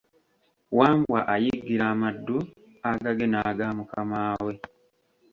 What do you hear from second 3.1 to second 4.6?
n’agamukamaawe.